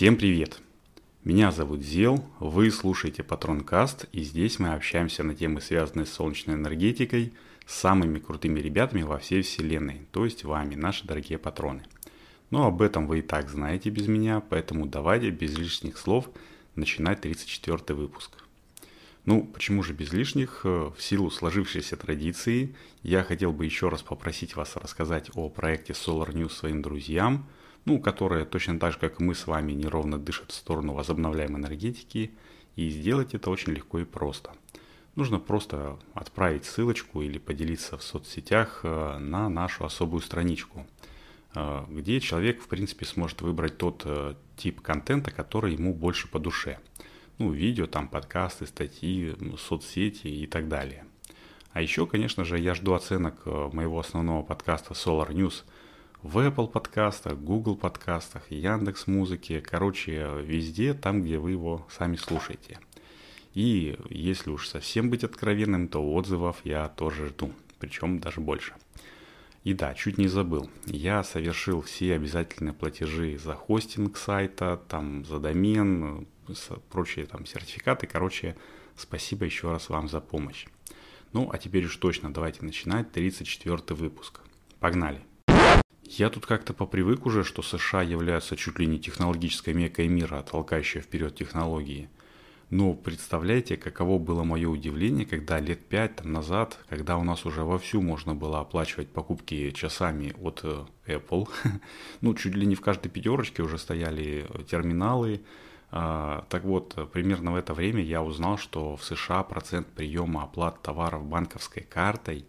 Всем 0.00 0.16
привет! 0.16 0.62
Меня 1.24 1.52
зовут 1.52 1.82
Зел, 1.82 2.24
вы 2.38 2.70
слушаете 2.70 3.22
Патронкаст, 3.22 4.06
и 4.12 4.22
здесь 4.22 4.58
мы 4.58 4.70
общаемся 4.72 5.22
на 5.22 5.34
темы, 5.34 5.60
связанные 5.60 6.06
с 6.06 6.12
солнечной 6.14 6.56
энергетикой, 6.56 7.34
с 7.66 7.74
самыми 7.74 8.18
крутыми 8.18 8.60
ребятами 8.60 9.02
во 9.02 9.18
всей 9.18 9.42
вселенной, 9.42 10.06
то 10.10 10.24
есть 10.24 10.42
вами, 10.42 10.74
наши 10.74 11.06
дорогие 11.06 11.36
патроны. 11.38 11.82
Но 12.48 12.66
об 12.66 12.80
этом 12.80 13.06
вы 13.06 13.18
и 13.18 13.22
так 13.22 13.50
знаете 13.50 13.90
без 13.90 14.08
меня, 14.08 14.40
поэтому 14.40 14.86
давайте 14.86 15.28
без 15.28 15.58
лишних 15.58 15.98
слов 15.98 16.30
начинать 16.76 17.20
34 17.20 17.94
выпуск. 17.94 18.30
Ну, 19.26 19.44
почему 19.44 19.82
же 19.82 19.92
без 19.92 20.14
лишних? 20.14 20.64
В 20.64 20.94
силу 20.98 21.30
сложившейся 21.30 21.98
традиции, 21.98 22.74
я 23.02 23.22
хотел 23.22 23.52
бы 23.52 23.66
еще 23.66 23.90
раз 23.90 24.00
попросить 24.00 24.56
вас 24.56 24.76
рассказать 24.76 25.30
о 25.34 25.50
проекте 25.50 25.92
Solar 25.92 26.32
News 26.32 26.52
своим 26.52 26.80
друзьям, 26.80 27.46
ну, 27.84 27.98
которые 27.98 28.44
точно 28.44 28.78
так 28.78 28.92
же, 28.92 28.98
как 28.98 29.20
мы 29.20 29.34
с 29.34 29.46
вами, 29.46 29.72
неровно 29.72 30.18
дышат 30.18 30.50
в 30.50 30.54
сторону 30.54 30.94
возобновляемой 30.94 31.60
энергетики, 31.60 32.32
и 32.76 32.88
сделать 32.88 33.34
это 33.34 33.50
очень 33.50 33.72
легко 33.72 33.98
и 33.98 34.04
просто. 34.04 34.52
Нужно 35.16 35.38
просто 35.38 35.98
отправить 36.14 36.64
ссылочку 36.64 37.22
или 37.22 37.38
поделиться 37.38 37.96
в 37.98 38.02
соцсетях 38.02 38.80
э, 38.84 39.18
на 39.18 39.48
нашу 39.48 39.84
особую 39.84 40.22
страничку, 40.22 40.86
э, 41.54 41.84
где 41.88 42.20
человек, 42.20 42.62
в 42.62 42.68
принципе, 42.68 43.04
сможет 43.04 43.42
выбрать 43.42 43.76
тот 43.76 44.02
э, 44.04 44.34
тип 44.56 44.80
контента, 44.80 45.30
который 45.30 45.74
ему 45.74 45.92
больше 45.94 46.28
по 46.28 46.38
душе– 46.38 46.78
ну, 47.40 47.50
видео, 47.52 47.86
там, 47.86 48.06
подкасты, 48.06 48.66
статьи, 48.66 49.34
соцсети 49.58 50.28
и 50.28 50.46
так 50.46 50.68
далее. 50.68 51.06
А 51.72 51.80
еще, 51.80 52.06
конечно 52.06 52.44
же, 52.44 52.58
я 52.58 52.74
жду 52.74 52.92
оценок 52.92 53.46
моего 53.46 53.98
основного 53.98 54.42
подкаста 54.42 54.92
Solar 54.92 55.30
News 55.30 55.64
в 56.22 56.38
Apple 56.38 56.68
подкастах, 56.70 57.38
Google 57.38 57.76
подкастах, 57.76 58.50
Яндекс 58.50 59.06
Музыке, 59.06 59.60
короче, 59.60 60.28
везде, 60.42 60.92
там, 60.92 61.22
где 61.22 61.38
вы 61.38 61.52
его 61.52 61.86
сами 61.90 62.16
слушаете. 62.16 62.78
И 63.54 63.96
если 64.10 64.50
уж 64.50 64.68
совсем 64.68 65.10
быть 65.10 65.24
откровенным, 65.24 65.88
то 65.88 66.12
отзывов 66.12 66.58
я 66.64 66.88
тоже 66.88 67.28
жду, 67.28 67.52
причем 67.78 68.18
даже 68.18 68.40
больше. 68.40 68.74
И 69.64 69.74
да, 69.74 69.94
чуть 69.94 70.18
не 70.18 70.28
забыл, 70.28 70.70
я 70.86 71.22
совершил 71.22 71.82
все 71.82 72.14
обязательные 72.14 72.74
платежи 72.74 73.38
за 73.38 73.54
хостинг 73.54 74.16
сайта, 74.16 74.80
там 74.88 75.24
за 75.24 75.38
домен, 75.38 76.26
прочие 76.90 77.26
там 77.26 77.46
сертификаты. 77.46 78.06
Короче, 78.06 78.56
спасибо 78.96 79.44
еще 79.44 79.70
раз 79.70 79.88
вам 79.88 80.08
за 80.08 80.20
помощь. 80.20 80.66
Ну, 81.32 81.50
а 81.52 81.58
теперь 81.58 81.86
уж 81.86 81.96
точно 81.96 82.32
давайте 82.32 82.64
начинать 82.64 83.12
34 83.12 83.82
выпуск. 83.90 84.40
Погнали! 84.80 85.29
Я 86.18 86.28
тут 86.28 86.44
как-то 86.44 86.74
попривык 86.74 87.24
уже, 87.24 87.44
что 87.44 87.62
США 87.62 88.02
являются 88.02 88.56
чуть 88.56 88.80
ли 88.80 88.86
не 88.88 88.98
технологической 88.98 89.74
мекой 89.74 90.08
мира, 90.08 90.42
толкающей 90.42 91.00
вперед 91.00 91.36
технологии. 91.36 92.10
Но 92.68 92.94
представляете, 92.94 93.76
каково 93.76 94.18
было 94.18 94.42
мое 94.42 94.68
удивление, 94.68 95.24
когда 95.24 95.60
лет 95.60 95.78
пять 95.86 96.16
там 96.16 96.32
назад, 96.32 96.80
когда 96.88 97.16
у 97.16 97.22
нас 97.22 97.46
уже 97.46 97.62
вовсю 97.62 98.02
можно 98.02 98.34
было 98.34 98.58
оплачивать 98.58 99.08
покупки 99.10 99.70
часами 99.70 100.34
от 100.42 100.62
э, 100.64 100.84
Apple, 101.06 101.48
ну 102.20 102.34
чуть 102.34 102.56
ли 102.56 102.66
не 102.66 102.74
в 102.74 102.80
каждой 102.80 103.08
пятерочке 103.08 103.62
уже 103.62 103.78
стояли 103.78 104.48
терминалы, 104.68 105.42
а, 105.92 106.44
так 106.48 106.64
вот, 106.64 107.12
примерно 107.12 107.52
в 107.52 107.54
это 107.54 107.72
время 107.72 108.02
я 108.02 108.20
узнал, 108.20 108.58
что 108.58 108.96
в 108.96 109.04
США 109.04 109.44
процент 109.44 109.86
приема 109.86 110.42
оплат 110.42 110.82
товаров 110.82 111.24
банковской 111.24 111.84
картой 111.84 112.46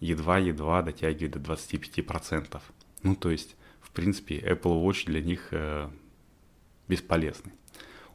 едва-едва 0.00 0.82
дотягивает 0.82 1.32
до 1.32 1.54
25%. 1.54 2.60
Ну, 3.02 3.14
то 3.14 3.30
есть, 3.30 3.56
в 3.80 3.90
принципе, 3.90 4.38
Apple 4.38 4.82
Watch 4.82 5.06
для 5.06 5.20
них 5.20 5.48
э, 5.52 5.88
бесполезный. 6.88 7.52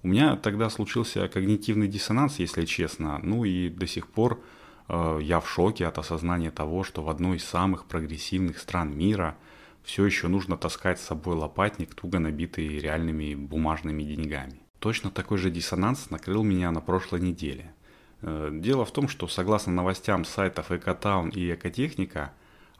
У 0.04 0.10
меня 0.10 0.36
тогда 0.36 0.70
случился 0.70 1.28
когнитивный 1.30 1.88
диссонанс, 1.88 2.40
если 2.40 2.66
честно. 2.66 3.20
Ну 3.24 3.46
и 3.46 3.70
до 3.70 3.88
сих 3.88 4.08
пор 4.10 4.44
э, 4.90 5.20
я 5.22 5.40
в 5.40 5.50
шоке 5.50 5.88
от 5.88 5.98
осознания 5.98 6.52
того, 6.52 6.84
что 6.84 7.02
в 7.02 7.10
одной 7.10 7.38
из 7.38 7.46
самых 7.46 7.86
прогрессивных 7.86 8.60
стран 8.60 8.96
мира 8.96 9.38
все 9.84 10.06
еще 10.06 10.28
нужно 10.28 10.58
таскать 10.58 11.00
с 11.00 11.06
собой 11.06 11.36
лопатник, 11.36 11.96
туго 11.96 12.20
набитый 12.20 12.80
реальными 12.80 13.36
бумажными 13.36 14.04
деньгами. 14.04 14.60
Точно 14.80 15.10
такой 15.10 15.38
же 15.38 15.50
диссонанс 15.50 16.10
накрыл 16.10 16.44
меня 16.44 16.72
на 16.72 16.82
прошлой 16.82 17.22
неделе. 17.22 17.74
Э, 18.22 18.50
дело 18.52 18.84
в 18.84 18.92
том, 18.92 19.08
что 19.08 19.30
согласно 19.30 19.72
новостям 19.72 20.26
сайтов 20.26 20.70
Экотаун 20.72 21.30
и 21.30 21.54
Экотехника, 21.54 22.34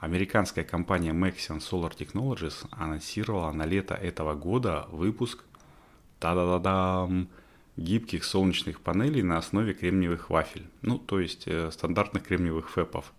американская 0.04 0.66
компания 0.66 1.12
Maxion 1.12 1.60
Solar 1.60 1.96
Technologies 1.98 2.68
анонсировала 2.72 3.54
на 3.54 3.66
лето 3.66 3.94
этого 3.94 4.34
года 4.36 4.86
выпуск 4.92 5.46
та-да-да-дам, 6.20 7.30
гибких 7.78 8.26
солнечных 8.26 8.82
панелей 8.82 9.24
на 9.24 9.38
основе 9.38 9.74
кремниевых 9.74 10.30
вафель, 10.30 10.68
ну 10.82 11.00
то 11.00 11.22
есть 11.22 11.44
э, 11.48 11.72
стандартных 11.72 12.24
кремниевых 12.24 12.70
фэпов, 12.70 13.14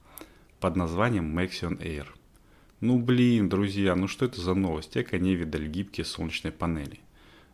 под 0.60 0.76
названием 0.76 1.36
Maxion 1.36 1.78
Air. 1.78 2.06
Ну 2.80 2.98
блин, 2.98 3.48
друзья, 3.48 3.96
ну 3.96 4.06
что 4.06 4.26
это 4.26 4.42
за 4.42 4.52
новость? 4.52 4.94
Эко 4.98 5.18
не 5.18 5.34
видали 5.34 5.66
гибкие 5.66 6.04
солнечные 6.04 6.52
панели. 6.52 7.00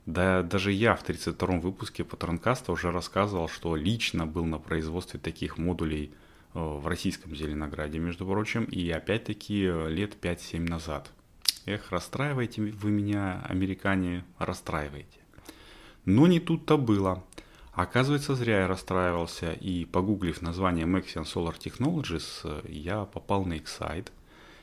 Да 0.06 0.42
даже 0.42 0.72
я 0.72 0.96
в 0.96 1.08
32-м 1.08 1.60
выпуске 1.60 2.02
Патронкаста 2.02 2.72
уже 2.72 2.90
рассказывал, 2.90 3.48
что 3.48 3.76
лично 3.76 4.26
был 4.26 4.44
на 4.44 4.58
производстве 4.58 5.20
таких 5.20 5.56
модулей 5.56 6.12
в 6.54 6.86
российском 6.86 7.34
Зеленограде, 7.34 7.98
между 7.98 8.26
прочим, 8.26 8.64
и 8.64 8.90
опять-таки 8.90 9.64
э, 9.64 9.88
лет 9.88 10.16
5-7 10.20 10.68
назад. 10.68 11.10
Эх, 11.66 11.90
расстраиваете 11.90 12.62
вы 12.62 12.90
меня, 12.90 13.44
американе, 13.48 14.24
расстраиваете. 14.38 15.20
Но 16.04 16.26
не 16.26 16.40
тут-то 16.40 16.76
было. 16.76 17.22
Оказывается, 17.72 18.34
зря 18.34 18.62
я 18.62 18.68
расстраивался, 18.68 19.52
и 19.52 19.84
погуглив 19.84 20.42
название 20.42 20.86
Maxion 20.86 21.24
Solar 21.24 21.56
Technologies, 21.56 22.40
э, 22.44 22.62
я 22.68 23.04
попал 23.04 23.44
на 23.44 23.54
их 23.54 23.68
сайт, 23.68 24.12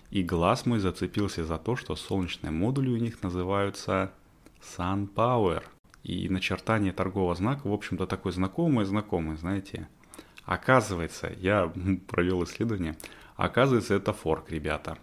и 0.10 0.24
глаз 0.24 0.66
мой 0.66 0.80
зацепился 0.80 1.46
за 1.46 1.58
то, 1.58 1.76
что 1.76 1.96
солнечные 1.96 2.52
модули 2.52 2.90
у 2.90 2.98
них 2.98 3.24
называются 3.24 4.12
SunPower. 4.62 5.64
И 6.04 6.30
начертание 6.30 6.94
торгового 6.94 7.36
знака, 7.36 7.68
в 7.68 7.74
общем-то, 7.74 8.08
такой 8.08 8.32
знакомый-знакомый, 8.32 9.38
знаете. 9.38 9.90
Оказывается, 10.48 11.30
я 11.40 11.72
провел 12.08 12.44
исследование, 12.46 12.96
оказывается, 13.36 13.94
это 13.94 14.14
форк, 14.14 14.50
ребята. 14.50 14.98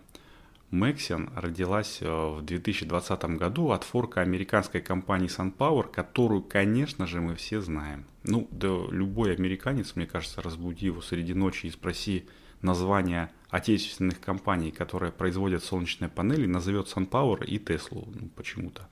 Мэксион 0.71 1.31
родилась 1.37 1.99
э, 2.01 2.07
в 2.09 2.43
2020 2.43 3.25
году 3.37 3.71
от 3.71 3.85
форка 3.85 4.23
американской 4.23 4.81
компании 4.81 5.29
SunPower, 5.29 5.93
которую, 5.93 6.43
конечно 6.43 7.07
же, 7.07 7.21
мы 7.21 7.37
все 7.37 7.61
знаем. 7.61 8.07
Ну, 8.25 8.49
да 8.51 8.69
любой 8.91 9.37
американец, 9.37 9.95
мне 9.97 10.07
кажется, 10.07 10.41
разбуди 10.41 10.87
его 10.87 11.03
среди 11.03 11.35
ночи 11.35 11.67
и 11.67 11.71
спроси 11.71 12.27
название 12.63 13.31
отечественных 13.51 14.21
компаний, 14.21 14.71
которые 14.71 15.13
производят 15.13 15.63
солнечные 15.63 16.09
панели, 16.09 16.47
назовет 16.47 16.87
SunPower 16.87 17.45
и 17.45 17.59
Tesla 17.59 18.03
ну, 18.07 18.31
почему-то. 18.35 18.89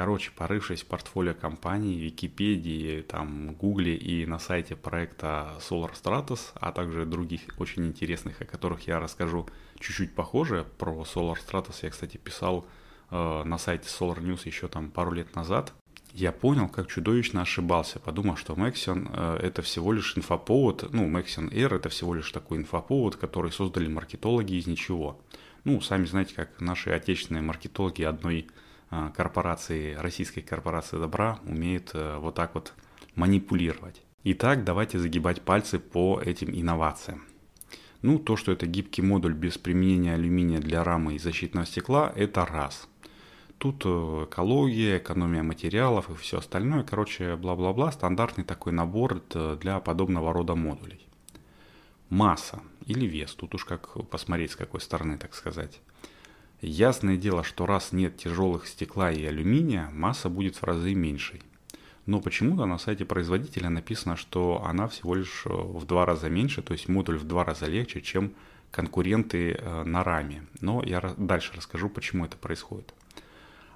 Короче, 0.00 0.30
порывшись 0.34 0.80
в 0.80 0.86
портфолио 0.86 1.34
компаний, 1.34 1.98
Википедии, 1.98 3.02
там, 3.02 3.52
Гугле 3.52 3.94
и 3.94 4.24
на 4.24 4.38
сайте 4.38 4.74
проекта 4.74 5.58
Solar 5.58 5.92
Stratus, 5.92 6.52
а 6.54 6.72
также 6.72 7.04
других 7.04 7.42
очень 7.58 7.86
интересных, 7.86 8.40
о 8.40 8.46
которых 8.46 8.86
я 8.86 8.98
расскажу 8.98 9.46
чуть-чуть 9.78 10.14
похоже. 10.14 10.66
Про 10.78 11.02
Solar 11.02 11.36
Stratus 11.36 11.74
я, 11.82 11.90
кстати, 11.90 12.16
писал 12.16 12.64
э, 13.10 13.42
на 13.44 13.58
сайте 13.58 13.88
Solar 13.88 14.22
News 14.22 14.40
еще 14.46 14.68
там 14.68 14.90
пару 14.90 15.12
лет 15.12 15.36
назад. 15.36 15.74
Я 16.14 16.32
понял, 16.32 16.70
как 16.70 16.88
чудовищно 16.88 17.42
ошибался, 17.42 17.98
подумав, 17.98 18.40
что 18.40 18.54
Maxion 18.54 19.06
э, 19.12 19.40
это 19.42 19.60
всего 19.60 19.92
лишь 19.92 20.16
инфоповод, 20.16 20.94
ну, 20.94 21.10
Maxion 21.10 21.50
Air 21.50 21.76
это 21.76 21.90
всего 21.90 22.14
лишь 22.14 22.32
такой 22.32 22.56
инфоповод, 22.56 23.16
который 23.16 23.52
создали 23.52 23.86
маркетологи 23.86 24.54
из 24.54 24.66
ничего. 24.66 25.20
Ну, 25.64 25.78
сами 25.82 26.06
знаете, 26.06 26.34
как 26.34 26.58
наши 26.58 26.88
отечественные 26.88 27.42
маркетологи 27.42 28.00
одной 28.00 28.48
корпорации, 28.90 29.94
российской 29.94 30.40
корпорации 30.40 30.98
добра 30.98 31.38
умеют 31.44 31.92
э, 31.94 32.18
вот 32.18 32.34
так 32.34 32.54
вот 32.54 32.74
манипулировать. 33.14 34.02
Итак, 34.24 34.64
давайте 34.64 34.98
загибать 34.98 35.42
пальцы 35.42 35.78
по 35.78 36.20
этим 36.20 36.50
инновациям. 36.50 37.24
Ну, 38.02 38.18
то, 38.18 38.36
что 38.36 38.50
это 38.50 38.66
гибкий 38.66 39.02
модуль 39.02 39.34
без 39.34 39.58
применения 39.58 40.14
алюминия 40.14 40.58
для 40.58 40.82
рамы 40.82 41.14
и 41.14 41.18
защитного 41.18 41.66
стекла, 41.66 42.12
это 42.16 42.44
раз. 42.44 42.88
Тут 43.58 43.82
э, 43.84 44.26
экология, 44.28 44.98
экономия 44.98 45.42
материалов 45.42 46.10
и 46.10 46.14
все 46.14 46.38
остальное. 46.38 46.82
Короче, 46.82 47.36
бла-бла-бла, 47.36 47.92
стандартный 47.92 48.44
такой 48.44 48.72
набор 48.72 49.22
для 49.60 49.78
подобного 49.78 50.32
рода 50.32 50.56
модулей. 50.56 51.06
Масса 52.08 52.60
или 52.86 53.06
вес, 53.06 53.34
тут 53.34 53.54
уж 53.54 53.64
как 53.64 54.08
посмотреть 54.08 54.50
с 54.50 54.56
какой 54.56 54.80
стороны, 54.80 55.16
так 55.16 55.32
сказать. 55.34 55.80
Ясное 56.62 57.16
дело, 57.16 57.42
что 57.42 57.64
раз 57.64 57.92
нет 57.92 58.18
тяжелых 58.18 58.66
стекла 58.66 59.10
и 59.10 59.24
алюминия, 59.24 59.88
масса 59.92 60.28
будет 60.28 60.56
в 60.56 60.64
разы 60.64 60.94
меньшей. 60.94 61.42
Но 62.04 62.20
почему-то 62.20 62.66
на 62.66 62.76
сайте 62.76 63.04
производителя 63.04 63.70
написано, 63.70 64.16
что 64.16 64.62
она 64.64 64.88
всего 64.88 65.14
лишь 65.14 65.44
э, 65.46 65.48
в 65.50 65.86
два 65.86 66.04
раза 66.04 66.28
меньше, 66.28 66.60
то 66.60 66.72
есть 66.72 66.88
модуль 66.88 67.18
в 67.18 67.24
два 67.24 67.44
раза 67.44 67.66
легче, 67.66 68.00
чем 68.00 68.32
конкуренты 68.70 69.52
э, 69.52 69.84
на 69.84 70.04
раме. 70.04 70.44
Но 70.60 70.82
я 70.82 71.00
дальше 71.16 71.52
расскажу, 71.54 71.88
почему 71.88 72.24
это 72.24 72.36
происходит. 72.36 72.92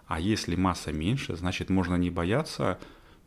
А 0.07 0.21
если 0.21 0.57
масса 0.57 0.93
меньше, 0.93 1.37
значит 1.37 1.71
можно 1.71 1.95
не 1.95 2.11
бояться, 2.11 2.79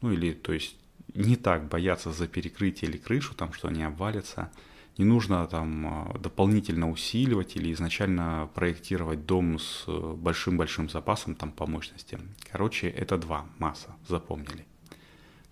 ну 0.02 0.12
или 0.12 0.34
то 0.34 0.54
есть 0.54 0.76
не 1.14 1.36
так 1.36 1.68
бояться 1.68 2.12
за 2.12 2.28
перекрытие 2.28 2.92
или 2.92 2.98
крышу, 2.98 3.34
там, 3.34 3.54
что 3.54 3.70
они 3.70 3.84
обвалятся. 3.84 4.52
Не 4.98 5.06
нужно 5.06 5.46
там 5.48 6.10
э, 6.16 6.20
дополнительно 6.20 6.90
усиливать 6.90 7.56
или 7.56 7.72
изначально 7.72 8.50
проектировать 8.56 9.26
дом 9.28 9.60
с 9.60 9.84
э, 9.88 10.14
большим-большим 10.18 10.90
запасом 10.90 11.36
там 11.36 11.52
по 11.52 11.68
мощности. 11.68 12.20
Короче, 12.52 12.90
это 12.90 13.18
два 13.18 13.46
масса, 13.60 13.96
запомнили. 14.08 14.66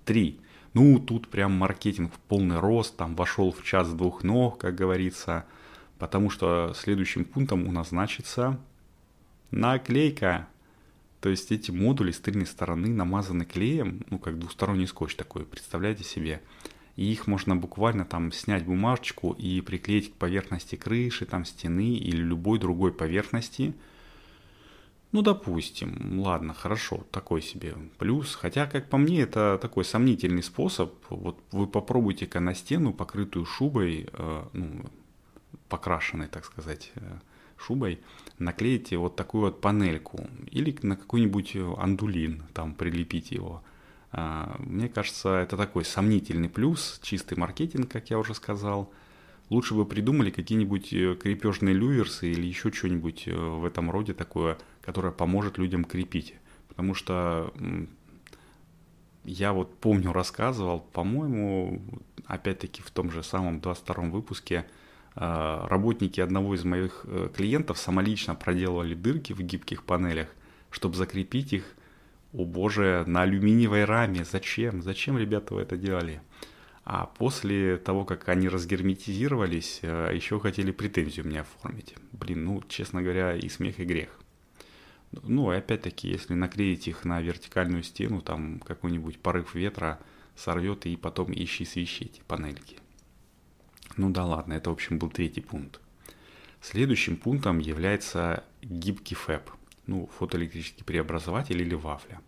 Три. 0.03 0.39
Ну, 0.73 0.99
тут 0.99 1.29
прям 1.29 1.53
маркетинг 1.53 2.13
в 2.13 2.19
полный 2.19 2.59
рост, 2.59 2.97
там 2.97 3.15
вошел 3.15 3.51
в 3.51 3.63
час 3.63 3.93
двух 3.93 4.23
ног, 4.23 4.57
как 4.57 4.75
говорится, 4.75 5.45
потому 5.99 6.29
что 6.29 6.73
следующим 6.75 7.23
пунктом 7.23 7.67
у 7.67 7.71
нас 7.71 7.89
значится 7.89 8.59
наклейка. 9.51 10.47
То 11.21 11.29
есть 11.29 11.51
эти 11.51 11.71
модули 11.71 12.11
с 12.11 12.19
тыльной 12.19 12.45
стороны 12.45 12.87
намазаны 12.87 13.45
клеем, 13.45 14.05
ну 14.09 14.17
как 14.19 14.37
двусторонний 14.37 14.87
скотч 14.87 15.15
такой, 15.15 15.45
представляете 15.45 16.03
себе. 16.03 16.41
И 16.95 17.11
их 17.11 17.27
можно 17.27 17.55
буквально 17.55 18.05
там 18.05 18.31
снять 18.31 18.65
бумажечку 18.65 19.31
и 19.33 19.61
приклеить 19.61 20.13
к 20.13 20.15
поверхности 20.15 20.75
крыши, 20.75 21.25
там 21.25 21.45
стены 21.45 21.95
или 21.95 22.21
любой 22.21 22.59
другой 22.59 22.93
поверхности– 22.93 23.73
ну, 25.15 25.21
допустим, 25.21 26.19
ладно, 26.19 26.53
хорошо, 26.53 27.05
такой 27.09 27.41
себе 27.41 27.73
плюс. 27.97 28.35
Хотя, 28.35 28.65
как 28.67 28.89
по 28.89 28.97
мне, 28.97 29.21
это 29.21 29.57
такой 29.61 29.85
сомнительный 29.85 30.43
способ. 30.43 30.93
Вот 31.09 31.39
вы 31.53 31.67
попробуйте-ка 31.67 32.41
на 32.41 32.53
стену, 32.53 32.91
покрытую 32.91 33.45
шубой, 33.45 34.09
э, 34.11 34.43
ну, 34.51 34.85
покрашенной, 35.69 36.27
так 36.27 36.43
сказать, 36.43 36.91
э, 36.95 37.19
шубой, 37.55 38.01
наклеите 38.39 38.97
вот 38.97 39.15
такую 39.15 39.45
вот 39.45 39.61
панельку. 39.61 40.27
Или 40.51 40.77
на 40.81 40.97
какой-нибудь 40.97 41.55
андулин, 41.77 42.43
там, 42.53 42.73
прилепите 42.73 43.35
его. 43.35 43.63
Э, 44.15 44.55
мне 44.59 44.89
кажется, 44.89 45.29
это 45.37 45.57
такой 45.57 45.85
сомнительный 45.85 46.49
плюс, 46.49 46.99
чистый 47.03 47.37
маркетинг, 47.37 47.91
как 47.91 48.09
я 48.09 48.17
уже 48.17 48.33
сказал– 48.33 48.91
лучше 49.49 49.75
бы 49.75 49.85
придумали 49.85 50.31
какие-нибудь 50.31 50.93
э, 50.93 51.15
крепежные 51.15 51.75
люверсы 51.75 52.31
или 52.31 52.45
еще 52.45 52.71
что-нибудь 52.71 53.27
э, 53.27 53.35
в 53.35 53.65
этом 53.65 53.91
роде 53.91 54.13
такое, 54.13 54.57
которое 54.81 55.11
поможет 55.11 55.57
людям 55.57 55.85
крепить. 55.85 56.35
Потому 56.67 56.93
что 56.93 57.53
я 59.23 59.53
вот 59.53 59.77
помню, 59.77 60.11
рассказывал, 60.11 60.79
по-моему, 60.79 61.81
опять-таки 62.25 62.81
в 62.81 62.91
том 62.91 63.11
же 63.11 63.23
самом 63.23 63.59
22 63.61 64.05
выпуске, 64.05 64.65
э, 65.15 65.67
работники 65.67 66.19
одного 66.19 66.55
из 66.55 66.63
моих 66.63 67.05
клиентов 67.35 67.77
самолично 67.77 68.35
проделывали 68.35 68.95
дырки 68.95 69.33
в 69.33 69.41
гибких 69.41 69.83
панелях, 69.83 70.27
чтобы 70.69 70.95
закрепить 70.95 71.53
их, 71.53 71.75
о 72.35 72.45
боже, 72.45 73.03
на 73.07 73.21
алюминиевой 73.21 73.85
раме. 73.85 74.25
Зачем? 74.25 74.81
Зачем 74.81 75.17
ребята 75.17 75.53
вы 75.53 75.61
это 75.61 75.77
делали? 75.77 76.21
А 76.83 77.05
после 77.05 77.77
того, 77.77 78.03
как 78.03 78.27
они 78.29 78.49
разгерметизировались, 78.49 79.79
э, 79.81 80.11
еще 80.13 80.39
хотели 80.39 80.71
претензию 80.71 81.25
мне 81.25 81.41
оформить. 81.41 81.95
Блин, 82.11 82.45
ну, 82.45 82.61
честно 82.67 83.01
говоря, 83.01 83.35
и 83.35 83.47
смех, 83.49 83.79
и 83.79 83.85
грех. 83.85 84.09
Ну, 85.23 85.51
и 85.51 85.55
опять-таки, 85.55 86.09
если 86.09 86.33
наклеить 86.33 86.87
их 86.87 87.05
на 87.05 87.21
вертикальную 87.21 87.83
стену, 87.83 88.21
там 88.21 88.59
какой-нибудь 88.59 89.19
порыв 89.19 89.55
ветра 89.55 89.99
сорвет 90.35 90.85
и 90.85 90.97
потом 90.97 91.31
ищи 91.31 91.63
свищи 91.63 92.05
эти 92.05 92.21
панельки. 92.27 92.77
Ну 93.97 94.09
да 94.09 94.25
ладно, 94.25 94.53
это, 94.53 94.69
в 94.69 94.73
общем, 94.73 94.99
был 94.99 95.09
третий 95.09 95.41
пункт. 95.41 95.79
Следующим 96.61 97.15
пунктом 97.15 97.59
является 97.59 98.43
гибкий 98.61 99.15
ФЭП, 99.15 99.51
ну, 99.87 100.09
фотоэлектрический 100.17 100.83
преобразователь 100.83 101.61
или 101.61 101.75
вафля. 101.75 102.21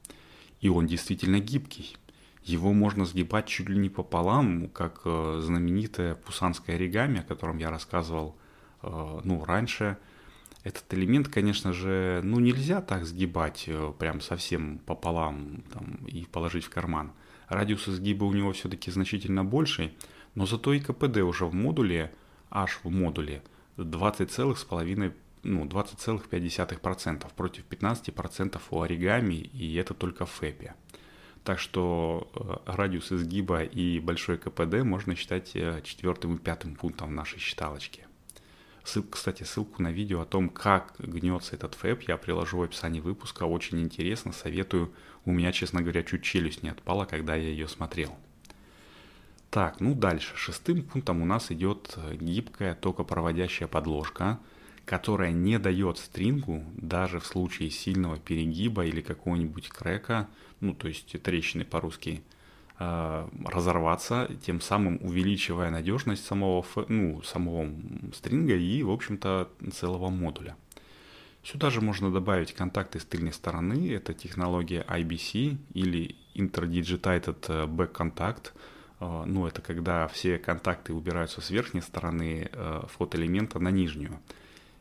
И 0.61 0.69
он 0.69 0.87
действительно 0.87 1.39
гибкий. 1.39 1.97
Его 2.43 2.73
можно 2.73 3.05
сгибать 3.05 3.47
чуть 3.47 3.69
ли 3.69 3.77
не 3.77 3.89
пополам, 3.89 4.69
как 4.69 5.01
э, 5.05 5.41
знаменитое 5.43 6.15
пусанское 6.15 6.75
оригами, 6.75 7.19
о 7.19 7.23
котором 7.23 7.57
я 7.57 7.69
рассказывал 7.69 8.37
э, 8.81 9.19
ну, 9.23 9.43
раньше. 9.43 9.97
Этот 10.63 10.93
элемент, 10.93 11.27
конечно 11.27 11.73
же, 11.73 12.21
ну 12.23 12.39
нельзя 12.39 12.81
так 12.81 13.05
сгибать 13.05 13.65
э, 13.67 13.93
прям 13.99 14.21
совсем 14.21 14.79
пополам 14.79 15.63
там, 15.73 15.95
и 16.07 16.25
положить 16.25 16.65
в 16.65 16.69
карман. 16.69 17.11
Радиус 17.47 17.87
изгиба 17.87 18.25
у 18.25 18.33
него 18.33 18.51
все-таки 18.53 18.91
значительно 18.91 19.45
больше, 19.45 19.93
но 20.35 20.45
зато 20.45 20.73
и 20.73 20.79
КПД 20.79 21.17
уже 21.17 21.45
в 21.45 21.53
модуле, 21.53 22.13
аж 22.49 22.79
в 22.83 22.89
модуле, 22.89 23.43
20,5 23.77 25.13
ну, 25.43 25.65
20,5% 25.65 27.25
против 27.35 27.63
15% 27.69 28.61
у 28.69 28.81
оригами, 28.81 29.35
и 29.35 29.75
это 29.75 29.93
только 29.93 30.25
в 30.25 30.31
ФЭПе. 30.31 30.75
Так 31.43 31.59
что 31.59 32.29
э, 32.35 32.71
радиус 32.71 33.11
изгиба 33.11 33.63
и 33.63 33.99
большой 33.99 34.37
КПД 34.37 34.83
можно 34.83 35.15
считать 35.15 35.51
э, 35.55 35.81
четвертым 35.83 36.35
и 36.35 36.39
пятым 36.39 36.75
пунктом 36.75 37.15
нашей 37.15 37.39
считалочки. 37.39 38.05
Ссылка, 38.83 39.11
кстати, 39.11 39.43
ссылку 39.43 39.81
на 39.81 39.91
видео 39.91 40.21
о 40.21 40.25
том, 40.25 40.49
как 40.49 40.95
гнется 40.99 41.55
этот 41.55 41.75
фэп, 41.75 42.03
я 42.03 42.17
приложу 42.17 42.57
в 42.57 42.63
описании 42.63 42.99
выпуска. 42.99 43.43
Очень 43.43 43.81
интересно, 43.81 44.33
советую. 44.33 44.93
У 45.25 45.31
меня, 45.31 45.51
честно 45.51 45.81
говоря, 45.81 46.03
чуть 46.03 46.23
челюсть 46.23 46.63
не 46.63 46.69
отпала, 46.69 47.05
когда 47.05 47.35
я 47.35 47.49
ее 47.49 47.67
смотрел. 47.67 48.17
Так, 49.49 49.79
ну 49.79 49.93
дальше. 49.93 50.35
Шестым 50.35 50.83
пунктом 50.83 51.21
у 51.21 51.25
нас 51.25 51.51
идет 51.51 51.93
э, 51.95 52.15
гибкая 52.15 52.75
токопроводящая 52.75 53.69
подложка– 53.69 54.39
которая 54.87 55.31
не 55.33 55.59
дает 55.59 55.97
стрингу 55.97 56.63
даже 56.77 57.19
в 57.19 57.25
случае 57.25 57.69
сильного 57.69 58.17
перегиба 58.17 58.85
или 58.85 59.01
какого-нибудь 59.01 59.67
крека, 59.67 60.29
ну 60.61 60.73
то 60.73 60.87
есть 60.87 61.21
трещины 61.21 61.65
по-русски, 61.65 62.23
э, 62.79 63.27
разорваться, 63.45 64.31
тем 64.45 64.61
самым 64.61 64.97
увеличивая 65.01 65.71
надежность 65.71 66.25
самого, 66.25 66.65
ну, 66.87 67.21
самого 67.21 67.69
стринга 68.13 68.55
и, 68.55 68.81
в 68.81 68.89
общем-то, 68.89 69.49
целого 69.73 70.09
модуля. 70.09 70.55
Сюда 71.43 71.69
же 71.69 71.81
можно 71.81 72.09
добавить 72.09 72.53
контакты 72.53 73.01
с 73.01 73.05
тыльной 73.05 73.33
стороны, 73.33 73.91
это 73.91 74.13
технология 74.13 74.85
IBC 74.87 75.57
или 75.73 76.15
Interdigitated 76.33 77.67
Back 77.67 77.91
Contact. 77.91 78.53
Э, 79.01 79.23
ну, 79.25 79.47
это 79.47 79.61
когда 79.61 80.07
все 80.07 80.37
контакты 80.37 80.93
убираются 80.93 81.41
с 81.41 81.49
верхней 81.49 81.81
стороны 81.81 82.49
фотоэлемента 82.97 83.59
на 83.59 83.69
нижнюю. 83.69 84.21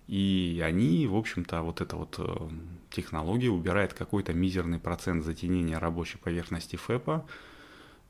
И 0.07 0.63
они, 0.65 1.07
в 1.07 1.17
общем-то, 1.17 1.63
вот 1.63 1.81
эта 1.81 1.97
вот 1.97 2.15
э, 2.19 2.49
технология 2.91 3.51
убирает 3.51 3.93
какой-то 3.93 4.33
мизерный 4.33 4.79
процент 4.79 5.25
затенения 5.25 5.81
рабочей 5.81 6.19
поверхности 6.19 6.77
ФЭПа, 6.77 7.27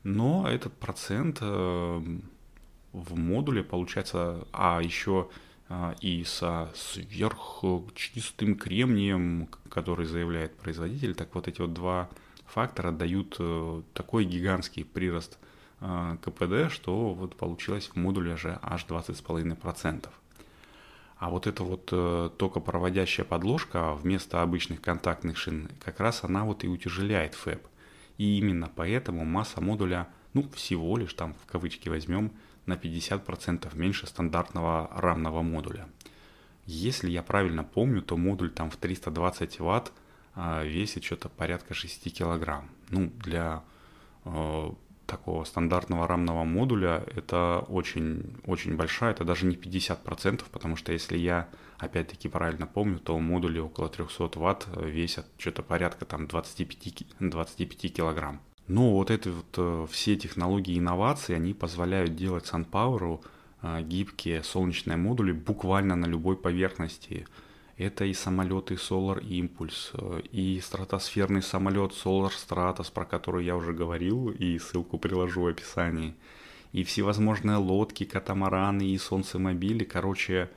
но 0.03 0.47
этот 0.47 0.73
процент 0.73 1.39
э, 1.41 2.01
в 2.93 3.17
модуле 3.17 3.63
получается, 3.63 4.47
а 4.53 4.79
еще 4.79 5.29
э, 5.69 5.95
и 6.01 6.23
со 6.23 6.71
сверхчистым 6.75 8.55
кремнием, 8.55 9.49
который 9.69 10.05
заявляет 10.05 10.55
производитель, 10.55 11.15
так 11.15 11.33
вот 11.33 11.47
эти 11.47 11.61
вот 11.61 11.73
два 11.73 12.09
фактора 12.45 12.91
дают 12.91 13.41
такой 13.93 14.23
гигантский 14.23 14.85
прирост 14.85 15.37
КПД, 15.79 16.71
что 16.71 17.13
вот 17.13 17.35
получилось 17.35 17.87
в 17.87 17.95
модуле 17.97 18.37
же 18.37 18.57
аж 18.61 18.85
20,5%. 18.85 20.07
А 21.19 21.29
вот 21.29 21.47
эта 21.47 21.63
вот 21.63 21.89
э, 21.91 22.29
токопроводящая 22.37 23.25
подложка 23.25 23.95
вместо 23.95 24.43
обычных 24.43 24.81
контактных 24.81 25.37
шин, 25.37 25.69
как 25.83 25.99
раз 25.99 26.23
она 26.23 26.45
вот 26.45 26.63
и 26.63 26.67
утяжеляет 26.67 27.33
ФЭП. 27.33 27.65
И 28.17 28.37
именно 28.37 28.71
поэтому 28.73 29.25
масса 29.25 29.59
модуля, 29.59 30.07
ну, 30.33 30.47
всего 30.49 30.95
лишь 30.97 31.13
там 31.13 31.33
в 31.33 31.45
кавычки 31.51 31.89
возьмем, 31.89 32.31
на 32.67 32.73
50% 32.73 33.75
меньше 33.75 34.05
стандартного 34.05 34.91
рамного 34.95 35.41
модуля. 35.41 35.87
Если 36.65 37.09
я 37.09 37.23
правильно 37.23 37.63
помню, 37.63 38.01
то 38.01 38.17
модуль 38.17 38.51
там 38.51 38.69
в 38.69 38.77
320 38.77 39.59
ватт 39.59 39.93
а, 40.35 40.63
весит 40.63 41.03
что-то 41.03 41.29
порядка 41.29 41.73
6 41.73 42.13
килограмм. 42.13 42.69
Ну, 42.89 43.09
для 43.23 43.63
э, 44.25 44.71
такого 45.07 45.43
стандартного 45.45 46.07
рамного 46.07 46.43
модуля 46.43 47.03
это 47.15 47.65
очень, 47.69 48.37
очень 48.45 48.75
большая, 48.75 49.11
это 49.11 49.23
даже 49.23 49.45
не 49.45 49.55
50%, 49.55 50.43
потому 50.51 50.75
что 50.75 50.91
если 50.91 51.17
я 51.17 51.47
опять-таки 51.79 52.27
правильно 52.27 52.67
помню, 52.67 52.99
то 52.99 53.17
модули 53.17 53.59
около 53.59 53.89
300 53.89 54.31
ватт 54.35 54.67
весят 54.77 55.25
что-то 55.37 55.63
порядка 55.63 56.05
там 56.05 56.27
25, 56.27 57.05
25 57.19 57.93
килограмм. 57.93 58.41
Но 58.67 58.91
вот 58.91 59.09
эти 59.09 59.29
вот 59.29 59.55
э, 59.57 59.87
все 59.89 60.17
технологии 60.17 60.73
и 60.73 60.79
инновации, 60.79 61.33
они 61.33 61.53
позволяют 61.53 62.15
делать 62.15 62.49
SunPower 62.51 63.21
э, 63.61 63.81
гибкие 63.81 64.43
солнечные 64.43 64.97
модули 64.97 65.31
буквально 65.31 65.95
на 65.95 66.05
любой 66.05 66.35
поверхности– 66.35 67.25
это 67.77 68.05
и 68.05 68.13
самолеты 68.13 68.73
Solar 68.75 69.21
Impulse, 69.21 70.27
и 70.31 70.59
стратосферный 70.61 71.43
самолет 71.43 71.91
Solar 71.91 72.31
Stratos, 72.31 72.91
про 72.91 73.05
который 73.05 73.45
я 73.45 73.55
уже 73.55 73.73
говорил, 73.73 74.29
и 74.29 74.57
ссылку 74.57 74.97
приложу 74.97 75.43
в 75.43 75.47
описании. 75.47 76.15
И 76.71 76.83
всевозможные 76.83 77.57
лодки, 77.57 78.03
катамараны 78.03 78.89
и 78.89 78.97
солнцемобили. 78.97 79.83
Короче, 79.83 80.49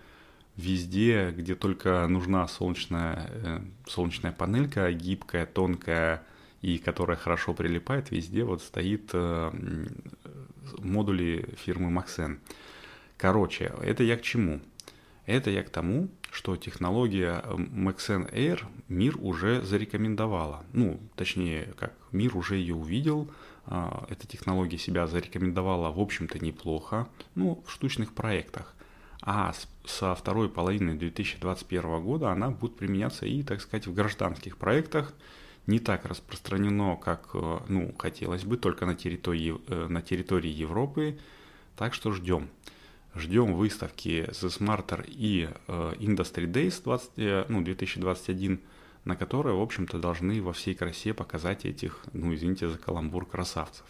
везде, 0.56 1.30
где 1.30 1.54
только 1.54 2.06
нужна 2.08 2.48
солнечная, 2.48 3.30
э, 3.30 3.60
солнечная 3.86 4.32
панелька, 4.32 4.90
гибкая, 4.92 5.46
тонкая 5.46 6.22
и 6.62 6.78
которая 6.78 7.16
хорошо 7.16 7.54
прилипает, 7.54 8.10
везде 8.10 8.44
вот 8.44 8.62
стоит 8.62 9.10
э, 9.12 9.50
модули 10.78 11.54
фирмы 11.56 11.90
Maxen. 11.90 12.38
Короче, 13.16 13.72
это 13.82 14.02
я 14.02 14.16
к 14.16 14.22
чему? 14.22 14.60
Это 15.30 15.48
я 15.50 15.62
к 15.62 15.70
тому, 15.70 16.08
что 16.32 16.56
технология 16.56 17.40
Maxen 17.46 18.28
Air 18.34 18.64
мир 18.88 19.16
уже 19.20 19.62
зарекомендовала. 19.62 20.64
Ну, 20.72 20.98
точнее, 21.14 21.72
как 21.78 21.92
мир 22.10 22.36
уже 22.36 22.56
ее 22.56 22.74
увидел, 22.74 23.30
а, 23.64 24.06
эта 24.10 24.26
технология 24.26 24.76
себя 24.76 25.06
зарекомендовала, 25.06 25.92
в 25.92 26.00
общем-то, 26.00 26.44
неплохо, 26.44 27.06
ну, 27.36 27.62
в 27.64 27.70
штучных 27.70 28.12
проектах. 28.12 28.74
А 29.22 29.54
со 29.84 30.16
второй 30.16 30.48
половины 30.48 30.96
2021 30.96 32.02
года 32.02 32.32
она 32.32 32.50
будет 32.50 32.74
применяться 32.74 33.24
и, 33.24 33.44
так 33.44 33.60
сказать, 33.60 33.86
в 33.86 33.94
гражданских 33.94 34.56
проектах. 34.56 35.14
Не 35.68 35.78
так 35.78 36.06
распространено, 36.06 36.96
как 36.96 37.30
э, 37.34 37.58
ну, 37.68 37.94
хотелось 37.96 38.42
бы, 38.42 38.56
только 38.56 38.84
на 38.84 38.96
территории, 38.96 39.56
э, 39.68 39.86
на 39.86 40.02
территории 40.02 40.50
Европы. 40.50 41.20
Так 41.76 41.94
что 41.94 42.10
ждем. 42.10 42.48
Ждем 43.14 43.54
выставки 43.54 44.28
The 44.30 44.48
Smarter 44.48 45.04
и 45.06 45.48
э, 45.66 45.92
Industry 45.98 46.46
Days 46.46 46.82
20, 46.82 47.48
ну, 47.48 47.62
2021 47.62 48.60
на 49.04 49.16
которой, 49.16 49.54
в 49.54 49.60
общем-то, 49.60 49.98
должны 49.98 50.42
во 50.42 50.52
всей 50.52 50.74
красе 50.74 51.14
показать 51.14 51.64
этих, 51.64 52.04
ну, 52.12 52.34
извините 52.34 52.68
за 52.68 52.78
каламбур, 52.78 53.26
красавцев. 53.26 53.86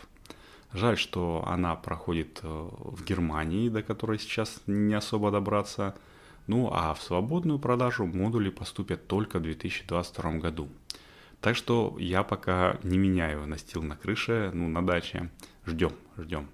Жаль, 0.73 0.97
что 0.97 1.45
она 1.47 1.75
проходит 1.75 2.41
э, 2.43 2.47
в 2.47 3.05
Германии, 3.05 3.69
до 3.69 3.83
которой 3.83 4.19
сейчас 4.19 4.63
не 4.67 4.95
особо 4.95 5.33
добраться. 5.33 5.97
Ну, 6.47 6.71
а 6.73 6.95
в 6.95 7.03
свободную 7.03 7.59
продажу 7.59 8.07
модули 8.07 8.51
поступят 8.51 9.07
только 9.09 9.41
в 9.41 9.43
2022 9.43 10.33
году. 10.35 10.69
Так 11.41 11.57
что 11.57 11.97
я 11.99 12.23
пока 12.23 12.79
не 12.85 12.99
меняю 12.99 13.47
настил 13.47 13.83
на 13.83 13.97
крыше, 13.97 14.51
ну, 14.55 14.69
на 14.69 14.87
даче. 14.87 15.31
Ждем, 15.67 15.93
ждем. 16.17 16.49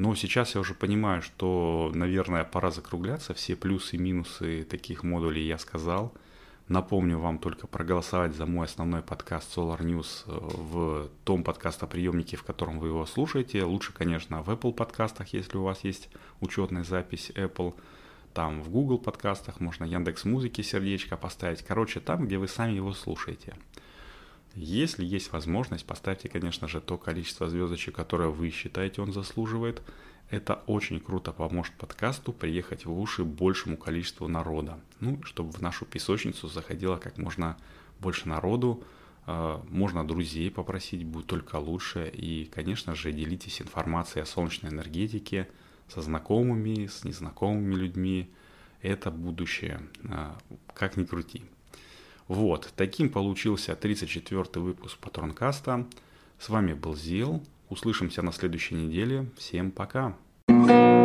Но 0.00 0.14
сейчас 0.14 0.54
я 0.54 0.60
уже 0.60 0.74
понимаю, 0.74 1.22
что, 1.22 1.92
наверное, 1.94 2.44
пора 2.44 2.70
закругляться. 2.70 3.34
Все 3.34 3.54
плюсы 3.54 3.96
и 3.96 3.98
минусы 3.98 4.64
таких 4.64 5.02
модулей 5.02 5.46
я 5.46 5.58
сказал– 5.58 6.12
Напомню 6.70 7.18
вам 7.18 7.40
только 7.40 7.66
проголосовать 7.66 8.36
за 8.36 8.46
мой 8.46 8.66
основной 8.66 9.02
подкаст 9.02 9.56
Solar 9.56 9.80
News 9.80 10.22
э, 10.26 10.30
в 10.30 11.10
том 11.24 11.42
подкастоприемнике, 11.42 12.36
в 12.36 12.44
котором 12.44 12.78
вы 12.78 12.86
его 12.86 13.04
слушаете. 13.06 13.64
Лучше, 13.64 13.92
конечно, 13.92 14.44
в 14.44 14.50
Apple 14.50 14.72
подкастах, 14.72 15.32
если 15.32 15.56
у 15.56 15.64
вас 15.64 15.82
есть 15.82 16.08
учетная 16.40 16.84
запись 16.84 17.32
Apple. 17.34 17.74
Там 18.34 18.62
в 18.62 18.70
Google 18.70 18.98
подкастах 18.98 19.58
можно 19.58 19.82
Яндекс 19.82 20.24
Музыки 20.24 20.62
сердечко 20.62 21.16
поставить. 21.16 21.64
Короче, 21.64 21.98
там, 21.98 22.26
где 22.26 22.38
вы 22.38 22.46
сами 22.46 22.74
его 22.74 22.92
слушаете. 22.92 23.56
Если 24.54 25.04
есть 25.04 25.32
возможность, 25.32 25.86
поставьте, 25.86 26.28
конечно 26.28 26.66
же, 26.66 26.80
то 26.80 26.98
количество 26.98 27.48
звездочек, 27.48 27.94
которое 27.94 28.28
вы 28.28 28.50
считаете 28.50 29.02
он 29.02 29.12
заслуживает. 29.12 29.82
Это 30.28 30.62
очень 30.66 31.00
круто 31.00 31.32
поможет 31.32 31.74
подкасту 31.74 32.32
приехать 32.32 32.84
в 32.84 32.98
уши 32.98 33.24
большему 33.24 33.76
количеству 33.76 34.28
народа. 34.28 34.78
Ну, 35.00 35.22
чтобы 35.24 35.50
в 35.52 35.60
нашу 35.60 35.84
песочницу 35.84 36.48
заходило 36.48 36.96
как 36.96 37.18
можно 37.18 37.56
больше 38.00 38.28
народу. 38.28 38.82
А, 39.26 39.64
можно 39.68 40.06
друзей 40.06 40.50
попросить, 40.50 41.04
будет 41.04 41.26
только 41.26 41.56
лучше. 41.56 42.08
И, 42.08 42.50
конечно 42.52 42.94
же, 42.94 43.12
делитесь 43.12 43.60
информацией 43.60 44.22
о 44.22 44.26
солнечной 44.26 44.72
энергетике 44.72 45.48
со 45.88 46.00
знакомыми, 46.02 46.86
с 46.86 47.04
незнакомыми 47.04 47.74
людьми. 47.74 48.30
Это 48.82 49.10
будущее, 49.10 49.80
а, 50.08 50.38
как 50.74 50.96
ни 50.96 51.04
крути. 51.04 51.44
Вот, 52.30 52.72
таким 52.76 53.10
получился 53.10 53.74
34 53.74 54.44
выпуск 54.64 54.98
Патронкаста. 54.98 55.84
С 56.38 56.48
вами 56.48 56.74
был 56.74 56.94
Зил. 56.94 57.42
Услышимся 57.68 58.22
на 58.22 58.30
следующей 58.30 58.76
неделе. 58.76 59.28
Всем 59.36 59.72
пока. 59.72 60.14
thank 60.48 60.70
you 60.70 60.99